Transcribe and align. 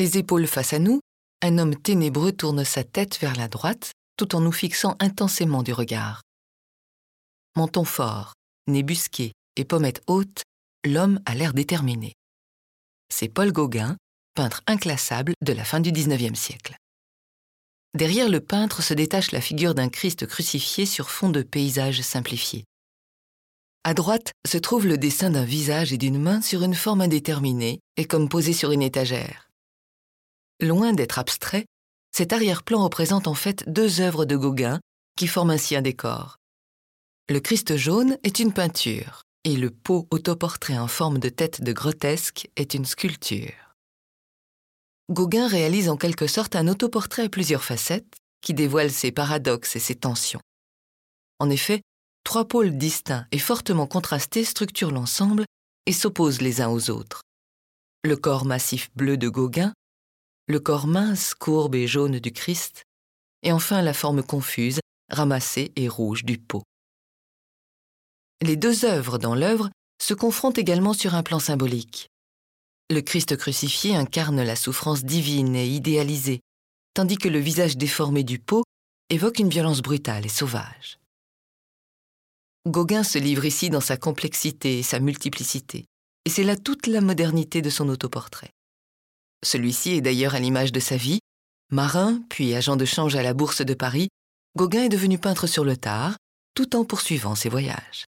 les 0.00 0.16
épaules 0.16 0.46
face 0.46 0.72
à 0.72 0.78
nous, 0.78 1.00
un 1.42 1.58
homme 1.58 1.76
ténébreux 1.76 2.32
tourne 2.32 2.64
sa 2.64 2.84
tête 2.84 3.20
vers 3.20 3.36
la 3.36 3.48
droite 3.48 3.92
tout 4.16 4.34
en 4.34 4.40
nous 4.40 4.50
fixant 4.50 4.96
intensément 4.98 5.62
du 5.62 5.74
regard. 5.74 6.22
Menton 7.54 7.84
fort, 7.84 8.32
nez 8.66 8.82
busqué 8.82 9.32
et 9.56 9.64
pommettes 9.66 10.02
hautes, 10.06 10.42
l'homme 10.86 11.20
a 11.26 11.34
l'air 11.34 11.52
déterminé. 11.52 12.14
C'est 13.12 13.28
Paul 13.28 13.52
Gauguin, 13.52 13.98
peintre 14.34 14.62
inclassable 14.66 15.34
de 15.42 15.52
la 15.52 15.64
fin 15.64 15.80
du 15.80 15.92
XIXe 15.92 16.38
siècle. 16.38 16.76
Derrière 17.92 18.30
le 18.30 18.40
peintre 18.40 18.82
se 18.82 18.94
détache 18.94 19.32
la 19.32 19.42
figure 19.42 19.74
d'un 19.74 19.90
Christ 19.90 20.26
crucifié 20.26 20.86
sur 20.86 21.10
fond 21.10 21.28
de 21.28 21.42
paysage 21.42 22.00
simplifié. 22.00 22.64
À 23.84 23.92
droite 23.92 24.32
se 24.46 24.56
trouve 24.56 24.86
le 24.86 24.96
dessin 24.96 25.28
d'un 25.28 25.44
visage 25.44 25.92
et 25.92 25.98
d'une 25.98 26.18
main 26.18 26.40
sur 26.40 26.62
une 26.62 26.74
forme 26.74 27.02
indéterminée 27.02 27.80
et 27.98 28.06
comme 28.06 28.30
posé 28.30 28.54
sur 28.54 28.72
une 28.72 28.82
étagère. 28.82 29.49
Loin 30.60 30.92
d'être 30.92 31.18
abstrait, 31.18 31.64
cet 32.14 32.34
arrière-plan 32.34 32.82
représente 32.82 33.26
en 33.26 33.34
fait 33.34 33.64
deux 33.66 34.00
œuvres 34.00 34.26
de 34.26 34.36
Gauguin 34.36 34.78
qui 35.16 35.26
forment 35.26 35.50
ainsi 35.50 35.74
un 35.74 35.80
décor. 35.80 36.36
Le 37.30 37.40
Christ 37.40 37.76
jaune 37.76 38.18
est 38.24 38.40
une 38.40 38.52
peinture 38.52 39.22
et 39.44 39.56
le 39.56 39.70
pot 39.70 40.06
autoportrait 40.10 40.78
en 40.78 40.88
forme 40.88 41.18
de 41.18 41.30
tête 41.30 41.62
de 41.62 41.72
grotesque 41.72 42.48
est 42.56 42.74
une 42.74 42.84
sculpture. 42.84 43.74
Gauguin 45.10 45.48
réalise 45.48 45.88
en 45.88 45.96
quelque 45.96 46.26
sorte 46.26 46.56
un 46.56 46.68
autoportrait 46.68 47.24
à 47.24 47.28
plusieurs 47.30 47.64
facettes 47.64 48.16
qui 48.42 48.52
dévoile 48.52 48.90
ses 48.90 49.12
paradoxes 49.12 49.76
et 49.76 49.80
ses 49.80 49.94
tensions. 49.94 50.42
En 51.38 51.48
effet, 51.48 51.80
trois 52.22 52.46
pôles 52.46 52.76
distincts 52.76 53.26
et 53.32 53.38
fortement 53.38 53.86
contrastés 53.86 54.44
structurent 54.44 54.92
l'ensemble 54.92 55.46
et 55.86 55.92
s'opposent 55.92 56.42
les 56.42 56.60
uns 56.60 56.68
aux 56.68 56.90
autres. 56.90 57.22
Le 58.04 58.16
corps 58.16 58.44
massif 58.44 58.90
bleu 58.94 59.16
de 59.16 59.28
Gauguin, 59.28 59.72
le 60.50 60.60
corps 60.60 60.86
mince, 60.86 61.34
courbe 61.34 61.74
et 61.74 61.86
jaune 61.86 62.18
du 62.18 62.32
Christ, 62.32 62.84
et 63.42 63.52
enfin 63.52 63.82
la 63.82 63.94
forme 63.94 64.22
confuse, 64.22 64.80
ramassée 65.10 65.72
et 65.76 65.88
rouge 65.88 66.24
du 66.24 66.38
pot. 66.38 66.62
Les 68.42 68.56
deux 68.56 68.84
œuvres 68.84 69.18
dans 69.18 69.34
l'œuvre 69.34 69.70
se 70.02 70.14
confrontent 70.14 70.58
également 70.58 70.92
sur 70.92 71.14
un 71.14 71.22
plan 71.22 71.38
symbolique. 71.38 72.08
Le 72.90 73.00
Christ 73.00 73.36
crucifié 73.36 73.94
incarne 73.94 74.42
la 74.42 74.56
souffrance 74.56 75.04
divine 75.04 75.54
et 75.54 75.68
idéalisée, 75.68 76.40
tandis 76.94 77.16
que 77.16 77.28
le 77.28 77.38
visage 77.38 77.76
déformé 77.76 78.24
du 78.24 78.38
pot 78.38 78.64
évoque 79.10 79.38
une 79.38 79.50
violence 79.50 79.82
brutale 79.82 80.26
et 80.26 80.30
sauvage. 80.30 80.98
Gauguin 82.66 83.04
se 83.04 83.18
livre 83.18 83.44
ici 83.44 83.70
dans 83.70 83.80
sa 83.80 83.96
complexité 83.96 84.78
et 84.78 84.82
sa 84.82 85.00
multiplicité, 85.00 85.84
et 86.24 86.30
c'est 86.30 86.44
là 86.44 86.56
toute 86.56 86.86
la 86.86 87.00
modernité 87.00 87.62
de 87.62 87.70
son 87.70 87.88
autoportrait. 87.88 88.50
Celui-ci 89.44 89.92
est 89.92 90.00
d'ailleurs 90.00 90.34
à 90.34 90.40
l'image 90.40 90.72
de 90.72 90.80
sa 90.80 90.96
vie. 90.96 91.20
Marin, 91.72 92.20
puis 92.28 92.54
agent 92.54 92.76
de 92.76 92.84
change 92.84 93.16
à 93.16 93.22
la 93.22 93.34
Bourse 93.34 93.62
de 93.62 93.74
Paris, 93.74 94.08
Gauguin 94.56 94.84
est 94.84 94.88
devenu 94.88 95.18
peintre 95.18 95.46
sur 95.46 95.64
le 95.64 95.76
tard, 95.76 96.16
tout 96.54 96.76
en 96.76 96.84
poursuivant 96.84 97.34
ses 97.34 97.48
voyages. 97.48 98.04